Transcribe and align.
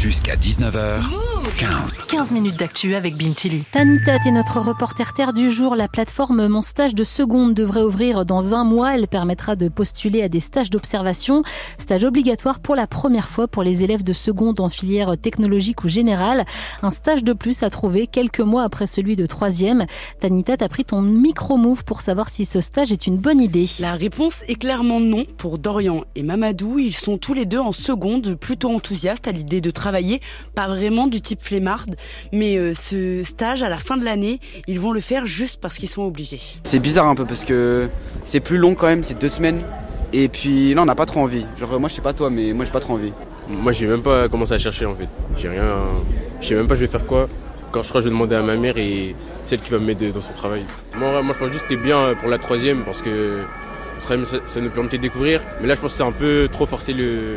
Jusqu'à 0.00 0.36
19h15. 0.36 2.06
15 2.08 2.30
minutes 2.30 2.56
d'actu 2.56 2.94
avec 2.94 3.16
Bintili. 3.16 3.64
Tanita 3.72 4.14
est 4.14 4.30
notre 4.30 4.60
reporter 4.60 5.12
terre 5.12 5.32
du 5.32 5.50
jour. 5.50 5.74
La 5.74 5.88
plateforme 5.88 6.46
Mon 6.46 6.62
stage 6.62 6.94
de 6.94 7.02
seconde 7.02 7.52
devrait 7.52 7.82
ouvrir 7.82 8.24
dans 8.24 8.54
un 8.54 8.62
mois. 8.62 8.94
Elle 8.94 9.08
permettra 9.08 9.56
de 9.56 9.68
postuler 9.68 10.22
à 10.22 10.28
des 10.28 10.38
stages 10.38 10.70
d'observation. 10.70 11.42
Stage 11.78 12.04
obligatoire 12.04 12.60
pour 12.60 12.76
la 12.76 12.86
première 12.86 13.28
fois 13.28 13.48
pour 13.48 13.64
les 13.64 13.82
élèves 13.82 14.04
de 14.04 14.12
seconde 14.12 14.60
en 14.60 14.68
filière 14.68 15.18
technologique 15.18 15.82
ou 15.82 15.88
générale. 15.88 16.44
Un 16.82 16.90
stage 16.90 17.24
de 17.24 17.32
plus 17.32 17.64
à 17.64 17.70
trouver 17.70 18.06
quelques 18.06 18.38
mois 18.38 18.62
après 18.62 18.86
celui 18.86 19.16
de 19.16 19.26
troisième. 19.26 19.86
Tanita, 20.20 20.56
t'as 20.56 20.68
pris 20.68 20.84
ton 20.84 21.02
micro-move 21.02 21.82
pour 21.84 22.02
savoir 22.02 22.28
si 22.28 22.44
ce 22.44 22.60
stage 22.60 22.92
est 22.92 23.08
une 23.08 23.16
bonne 23.16 23.40
idée. 23.40 23.66
La 23.80 23.94
réponse 23.94 24.42
est 24.46 24.54
clairement 24.54 25.00
non 25.00 25.24
pour 25.38 25.58
Dorian 25.58 26.04
et 26.14 26.22
Mamadou. 26.22 26.78
Ils 26.78 26.94
sont 26.94 27.18
tous 27.18 27.34
les 27.34 27.46
deux 27.46 27.58
en 27.58 27.72
seconde, 27.72 28.36
plutôt 28.36 28.72
enthousiastes 28.72 29.26
à 29.26 29.32
l'idée 29.32 29.60
de 29.60 29.72
travailler, 29.72 29.87
pas 30.54 30.68
vraiment 30.68 31.06
du 31.06 31.20
type 31.20 31.42
flemmarde, 31.42 31.96
mais 32.32 32.56
euh, 32.56 32.72
ce 32.74 33.22
stage 33.22 33.62
à 33.62 33.68
la 33.68 33.78
fin 33.78 33.96
de 33.96 34.04
l'année, 34.04 34.40
ils 34.66 34.80
vont 34.80 34.92
le 34.92 35.00
faire 35.00 35.26
juste 35.26 35.60
parce 35.60 35.76
qu'ils 35.76 35.88
sont 35.88 36.02
obligés. 36.02 36.40
C'est 36.64 36.78
bizarre 36.78 37.06
un 37.06 37.14
peu 37.14 37.24
parce 37.24 37.44
que 37.44 37.88
c'est 38.24 38.40
plus 38.40 38.58
long 38.58 38.74
quand 38.74 38.86
même, 38.86 39.04
c'est 39.04 39.18
deux 39.18 39.28
semaines. 39.28 39.60
Et 40.12 40.28
puis 40.28 40.74
là, 40.74 40.82
on 40.82 40.86
n'a 40.86 40.94
pas 40.94 41.06
trop 41.06 41.20
envie. 41.20 41.46
Genre, 41.58 41.78
moi, 41.78 41.88
je 41.88 41.94
sais 41.94 42.02
pas 42.02 42.14
toi, 42.14 42.30
mais 42.30 42.52
moi, 42.52 42.64
j'ai 42.64 42.70
pas 42.70 42.80
trop 42.80 42.94
envie. 42.94 43.12
Moi, 43.48 43.72
j'ai 43.72 43.86
même 43.86 44.02
pas 44.02 44.28
commencé 44.28 44.54
à 44.54 44.58
chercher 44.58 44.86
en 44.86 44.94
fait. 44.94 45.08
J'ai 45.36 45.48
rien. 45.48 45.74
Je 46.40 46.46
sais 46.46 46.54
même 46.54 46.68
pas 46.68 46.74
je 46.74 46.80
vais 46.80 46.86
faire 46.86 47.06
quoi. 47.06 47.28
Quand 47.70 47.82
je 47.82 47.88
crois 47.88 48.00
que 48.00 48.04
je 48.04 48.08
vais 48.08 48.14
demander 48.14 48.34
à 48.34 48.42
ma 48.42 48.56
mère 48.56 48.78
et 48.78 49.14
celle 49.44 49.60
qui 49.60 49.70
va 49.70 49.78
m'aider 49.78 50.10
dans 50.10 50.20
son 50.20 50.32
travail. 50.32 50.64
Moi, 50.96 51.22
moi, 51.22 51.34
je 51.34 51.38
pense 51.38 51.52
juste 51.52 51.66
que 51.66 51.70
c'était 51.70 51.82
bien 51.82 52.14
pour 52.14 52.28
la 52.28 52.38
troisième 52.38 52.84
parce 52.84 53.02
que 53.02 53.42
ça, 53.98 54.38
ça 54.46 54.60
nous 54.60 54.70
permettait 54.70 54.96
de 54.96 55.02
découvrir. 55.02 55.42
Mais 55.60 55.68
là, 55.68 55.74
je 55.74 55.80
pense 55.80 55.92
que 55.92 55.98
c'est 55.98 56.08
un 56.08 56.12
peu 56.12 56.48
trop 56.50 56.66
forcé 56.66 56.92
le, 56.92 57.36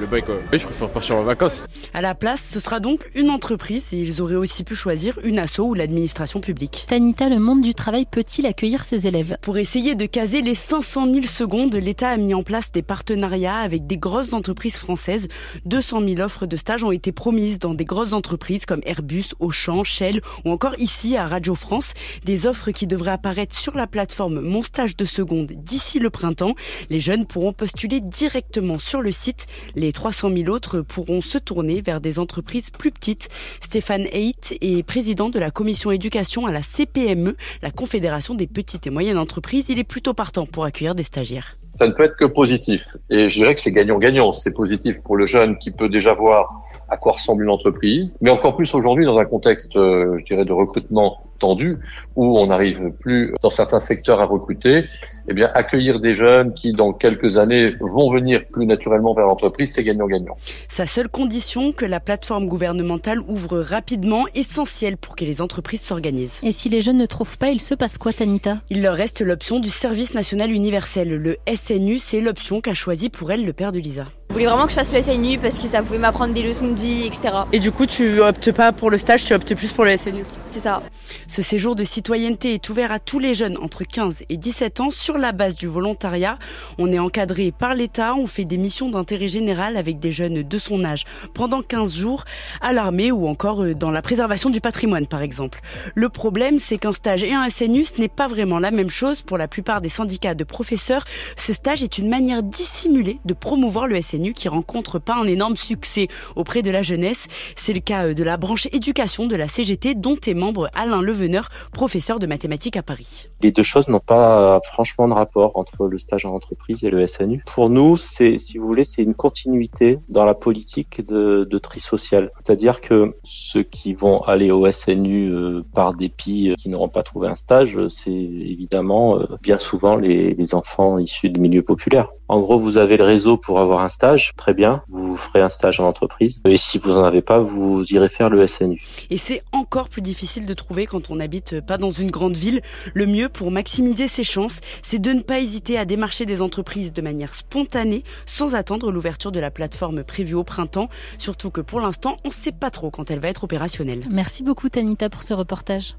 le 0.00 0.06
bail 0.06 0.22
quoi. 0.22 0.36
je 0.52 0.64
préfère 0.64 0.90
partir 0.90 1.16
en 1.16 1.22
vacances. 1.22 1.66
À 1.92 2.00
la 2.00 2.14
place, 2.14 2.42
ce 2.42 2.60
sera 2.60 2.80
donc 2.80 3.08
une 3.14 3.30
entreprise 3.30 3.92
et 3.92 3.98
ils 3.98 4.20
auraient 4.20 4.34
aussi 4.34 4.64
pu 4.64 4.74
choisir 4.74 5.18
une 5.22 5.38
asso 5.38 5.60
ou 5.60 5.74
l'administration 5.74 6.40
publique. 6.40 6.86
Tanita, 6.88 7.28
le 7.28 7.38
monde 7.38 7.62
du 7.62 7.74
travail 7.74 8.06
peut-il 8.10 8.46
accueillir 8.46 8.84
ses 8.84 9.06
élèves? 9.06 9.36
Pour 9.42 9.58
essayer 9.58 9.94
de 9.94 10.06
caser 10.06 10.40
les 10.40 10.54
500 10.54 11.12
000 11.12 11.26
secondes, 11.26 11.74
l'État 11.74 12.10
a 12.10 12.16
mis 12.16 12.34
en 12.34 12.42
place 12.42 12.72
des 12.72 12.82
partenariats 12.82 13.58
avec 13.58 13.86
des 13.86 13.96
grosses 13.96 14.32
entreprises 14.32 14.76
françaises. 14.76 15.28
200 15.66 16.00
000 16.00 16.20
offres 16.20 16.46
de 16.46 16.56
stage 16.56 16.84
ont 16.84 16.92
été 16.92 17.12
promises 17.12 17.58
dans 17.58 17.74
des 17.74 17.84
grosses 17.84 18.12
entreprises 18.12 18.66
comme 18.66 18.80
Airbus, 18.84 19.26
Auchan, 19.38 19.84
Shell 19.84 20.20
ou 20.44 20.50
encore 20.50 20.78
ici 20.78 21.16
à 21.16 21.26
Radio 21.26 21.54
France. 21.54 21.94
Des 22.24 22.46
offres 22.46 22.70
qui 22.70 22.86
devraient 22.86 23.12
apparaître 23.12 23.56
sur 23.56 23.76
la 23.76 23.86
plateforme 23.86 24.40
Mon 24.40 24.62
Stage 24.62 24.96
de 24.96 25.04
Seconde 25.04 25.52
d'ici 25.54 25.98
le 25.98 26.10
printemps. 26.10 26.54
Les 26.90 27.00
jeunes 27.00 27.26
pourront 27.26 27.52
postuler 27.52 28.00
directement 28.00 28.78
sur 28.78 29.00
le 29.00 29.12
site. 29.12 29.46
Les 29.74 29.83
300 29.92 30.30
000 30.36 30.48
autres 30.48 30.80
pourront 30.80 31.20
se 31.20 31.38
tourner 31.38 31.80
vers 31.80 32.00
des 32.00 32.18
entreprises 32.18 32.70
plus 32.70 32.90
petites. 32.90 33.28
Stéphane 33.60 34.06
Haidt 34.12 34.56
est 34.60 34.82
président 34.82 35.30
de 35.30 35.38
la 35.38 35.50
commission 35.50 35.90
éducation 35.90 36.46
à 36.46 36.52
la 36.52 36.62
CPME, 36.62 37.36
la 37.62 37.70
Confédération 37.70 38.34
des 38.34 38.46
petites 38.46 38.86
et 38.86 38.90
moyennes 38.90 39.18
entreprises. 39.18 39.68
Il 39.68 39.78
est 39.78 39.84
plutôt 39.84 40.14
partant 40.14 40.46
pour 40.46 40.64
accueillir 40.64 40.94
des 40.94 41.02
stagiaires. 41.02 41.56
Ça 41.72 41.88
ne 41.88 41.92
peut 41.92 42.04
être 42.04 42.16
que 42.16 42.24
positif. 42.24 42.86
Et 43.10 43.28
je 43.28 43.34
dirais 43.34 43.54
que 43.54 43.60
c'est 43.60 43.72
gagnant-gagnant. 43.72 44.32
C'est 44.32 44.52
positif 44.52 45.02
pour 45.02 45.16
le 45.16 45.26
jeune 45.26 45.58
qui 45.58 45.72
peut 45.72 45.88
déjà 45.88 46.14
voir 46.14 46.62
à 46.88 46.96
quoi 46.96 47.12
ressemble 47.12 47.44
une 47.44 47.50
entreprise, 47.50 48.16
mais 48.20 48.30
encore 48.30 48.56
plus 48.56 48.72
aujourd'hui 48.74 49.04
dans 49.04 49.18
un 49.18 49.24
contexte, 49.24 49.76
euh, 49.76 50.16
je 50.18 50.24
dirais, 50.24 50.44
de 50.44 50.52
recrutement 50.52 51.18
tendu, 51.44 51.78
où 52.16 52.38
on 52.38 52.46
n'arrive 52.46 52.90
plus 53.00 53.34
dans 53.42 53.50
certains 53.50 53.80
secteurs 53.80 54.18
à 54.20 54.24
recruter, 54.24 54.86
eh 55.28 55.34
bien, 55.34 55.50
accueillir 55.54 56.00
des 56.00 56.14
jeunes 56.14 56.54
qui, 56.54 56.72
dans 56.72 56.92
quelques 56.94 57.36
années, 57.36 57.74
vont 57.80 58.10
venir 58.10 58.44
plus 58.50 58.64
naturellement 58.64 59.12
vers 59.14 59.26
l'entreprise, 59.26 59.72
c'est 59.74 59.84
gagnant-gagnant. 59.84 60.36
Sa 60.68 60.86
seule 60.86 61.08
condition, 61.08 61.72
que 61.72 61.84
la 61.84 62.00
plateforme 62.00 62.46
gouvernementale 62.46 63.20
ouvre 63.28 63.58
rapidement, 63.58 64.24
essentielle 64.34 64.96
pour 64.96 65.16
que 65.16 65.24
les 65.24 65.42
entreprises 65.42 65.82
s'organisent. 65.82 66.40
Et 66.42 66.52
si 66.52 66.70
les 66.70 66.80
jeunes 66.80 66.98
ne 66.98 67.06
trouvent 67.06 67.36
pas, 67.36 67.50
il 67.50 67.60
se 67.60 67.74
passe 67.74 67.98
quoi, 67.98 68.12
Tanita? 68.14 68.58
Il 68.70 68.82
leur 68.82 68.94
reste 68.94 69.20
l'option 69.20 69.60
du 69.60 69.68
service 69.68 70.14
national 70.14 70.50
universel. 70.50 71.08
Le 71.08 71.36
SNU, 71.54 71.98
c'est 71.98 72.20
l'option 72.20 72.62
qu'a 72.62 72.74
choisi 72.74 73.10
pour 73.10 73.32
elle 73.32 73.44
le 73.44 73.52
père 73.52 73.72
de 73.72 73.78
Lisa. 73.78 74.04
Je 74.30 74.34
voulais 74.34 74.46
vraiment 74.46 74.64
que 74.64 74.70
je 74.70 74.76
fasse 74.76 74.92
le 74.92 75.00
SNU 75.00 75.38
parce 75.38 75.58
que 75.58 75.68
ça 75.68 75.82
pouvait 75.82 75.98
m'apprendre 75.98 76.34
des 76.34 76.42
leçons 76.42 76.68
de 76.68 76.80
vie, 76.80 77.06
etc. 77.06 77.34
Et 77.52 77.60
du 77.60 77.70
coup, 77.70 77.86
tu 77.86 78.20
optes 78.20 78.50
pas 78.50 78.72
pour 78.72 78.90
le 78.90 78.98
stage, 78.98 79.24
tu 79.24 79.32
optes 79.32 79.54
plus 79.54 79.70
pour 79.70 79.84
le 79.84 79.96
SNU 79.96 80.24
C'est 80.48 80.58
ça. 80.58 80.82
Ce 81.28 81.42
séjour 81.42 81.74
de 81.74 81.84
citoyenneté 81.84 82.54
est 82.54 82.68
ouvert 82.68 82.92
à 82.92 82.98
tous 82.98 83.18
les 83.18 83.34
jeunes 83.34 83.58
entre 83.58 83.84
15 83.84 84.24
et 84.28 84.36
17 84.36 84.80
ans 84.80 84.90
sur 84.90 85.18
la 85.18 85.32
base 85.32 85.56
du 85.56 85.66
volontariat. 85.66 86.38
On 86.78 86.92
est 86.92 86.98
encadré 86.98 87.52
par 87.52 87.74
l'État, 87.74 88.14
on 88.14 88.26
fait 88.26 88.44
des 88.44 88.56
missions 88.56 88.90
d'intérêt 88.90 89.28
général 89.28 89.76
avec 89.76 89.98
des 89.98 90.12
jeunes 90.12 90.42
de 90.42 90.58
son 90.58 90.84
âge 90.84 91.04
pendant 91.34 91.62
15 91.62 91.94
jours 91.94 92.24
à 92.60 92.72
l'armée 92.72 93.12
ou 93.12 93.26
encore 93.26 93.62
euh, 93.62 93.74
dans 93.74 93.90
la 93.90 94.02
préservation 94.02 94.50
du 94.50 94.60
patrimoine 94.60 95.06
par 95.06 95.22
exemple. 95.22 95.60
Le 95.94 96.08
problème, 96.08 96.58
c'est 96.58 96.78
qu'un 96.78 96.92
stage 96.92 97.24
et 97.24 97.32
un 97.32 97.48
SNU, 97.48 97.84
ce 97.84 98.00
n'est 98.00 98.08
pas 98.08 98.26
vraiment 98.26 98.58
la 98.58 98.70
même 98.70 98.90
chose 98.90 99.22
pour 99.22 99.38
la 99.38 99.48
plupart 99.48 99.80
des 99.80 99.88
syndicats 99.88 100.34
de 100.34 100.44
professeurs. 100.44 101.04
Ce 101.36 101.52
stage 101.52 101.82
est 101.82 101.98
une 101.98 102.08
manière 102.08 102.42
dissimulée 102.42 103.18
de 103.24 103.34
promouvoir 103.34 103.86
le 103.86 104.00
SNU 104.00 104.34
qui 104.34 104.48
rencontre 104.48 104.98
pas 104.98 105.14
un 105.14 105.26
énorme 105.26 105.56
succès 105.56 106.08
auprès 106.36 106.62
de 106.62 106.70
la 106.70 106.82
jeunesse. 106.82 107.26
C'est 107.56 107.72
le 107.72 107.80
cas 107.80 108.06
euh, 108.06 108.14
de 108.14 108.22
la 108.22 108.36
branche 108.36 108.66
éducation 108.72 109.26
de 109.26 109.36
la 109.36 109.48
CGT 109.48 109.94
dont 109.94 110.16
est 110.26 110.34
membre 110.34 110.70
Alain 110.74 111.02
Leveneur, 111.04 111.48
professeur 111.72 112.18
de 112.18 112.26
mathématiques 112.26 112.76
à 112.76 112.82
Paris. 112.82 113.28
Les 113.42 113.52
deux 113.52 113.62
choses 113.62 113.88
n'ont 113.88 114.00
pas 114.00 114.60
franchement 114.64 115.06
de 115.08 115.12
rapport 115.12 115.52
entre 115.56 115.86
le 115.86 115.98
stage 115.98 116.24
en 116.26 116.34
entreprise 116.34 116.84
et 116.84 116.90
le 116.90 117.06
SNU. 117.06 117.44
Pour 117.46 117.70
nous, 117.70 117.96
c'est, 117.96 118.36
si 118.36 118.58
vous 118.58 118.66
voulez, 118.66 118.84
c'est 118.84 119.02
une 119.02 119.14
continuité 119.14 119.98
dans 120.08 120.24
la 120.24 120.34
politique 120.34 121.04
de, 121.06 121.58
tri 121.62 121.80
social. 121.80 122.30
C'est-à-dire 122.44 122.80
que 122.80 123.14
ceux 123.22 123.62
qui 123.62 123.94
vont 123.94 124.22
aller 124.22 124.50
au 124.50 124.70
SNU 124.70 125.28
euh, 125.28 125.62
par 125.72 125.94
dépit, 125.94 126.50
euh, 126.50 126.54
qui 126.54 126.68
n'auront 126.68 126.88
pas 126.88 127.02
trouvé 127.02 127.28
un 127.28 127.34
stage, 127.34 127.78
c'est 127.88 128.10
évidemment 128.10 129.18
euh, 129.18 129.26
bien 129.40 129.58
souvent 129.58 129.96
les 129.96 130.54
enfants 130.54 130.98
issus 130.98 131.30
de 131.30 131.38
milieux 131.38 131.62
populaires. 131.62 132.08
En 132.28 132.40
gros, 132.40 132.58
vous 132.58 132.78
avez 132.78 132.96
le 132.96 133.04
réseau 133.04 133.36
pour 133.36 133.60
avoir 133.60 133.82
un 133.82 133.90
stage, 133.90 134.32
très 134.36 134.54
bien, 134.54 134.82
vous 134.88 135.16
ferez 135.16 135.42
un 135.42 135.50
stage 135.50 135.78
en 135.78 135.86
entreprise. 135.86 136.40
Et 136.46 136.56
si 136.56 136.78
vous 136.78 136.90
n'en 136.90 137.04
avez 137.04 137.20
pas, 137.20 137.38
vous 137.38 137.84
irez 137.90 138.08
faire 138.08 138.30
le 138.30 138.46
SNU. 138.46 138.82
Et 139.10 139.18
c'est 139.18 139.42
encore 139.52 139.90
plus 139.90 140.00
difficile 140.00 140.46
de 140.46 140.54
trouver 140.54 140.86
quand 140.86 141.10
on 141.10 141.16
n'habite 141.16 141.60
pas 141.60 141.76
dans 141.76 141.90
une 141.90 142.10
grande 142.10 142.36
ville. 142.36 142.62
Le 142.94 143.04
mieux 143.04 143.28
pour 143.28 143.50
maximiser 143.50 144.08
ses 144.08 144.24
chances, 144.24 144.60
c'est 144.82 144.98
de 144.98 145.12
ne 145.12 145.20
pas 145.20 145.40
hésiter 145.40 145.78
à 145.78 145.84
démarcher 145.84 146.24
des 146.24 146.40
entreprises 146.40 146.94
de 146.94 147.02
manière 147.02 147.34
spontanée, 147.34 148.04
sans 148.24 148.54
attendre 148.54 148.90
l'ouverture 148.90 149.30
de 149.30 149.40
la 149.40 149.50
plateforme 149.50 150.02
prévue 150.02 150.34
au 150.34 150.44
printemps. 150.44 150.88
Surtout 151.18 151.50
que 151.50 151.60
pour 151.60 151.80
l'instant, 151.80 152.16
on 152.24 152.28
ne 152.28 152.32
sait 152.32 152.52
pas 152.52 152.70
trop 152.70 152.90
quand 152.90 153.10
elle 153.10 153.20
va 153.20 153.28
être 153.28 153.44
opérationnelle. 153.44 154.00
Merci 154.10 154.42
beaucoup 154.42 154.70
Tanita 154.70 155.10
pour 155.10 155.22
ce 155.22 155.34
reportage. 155.34 155.92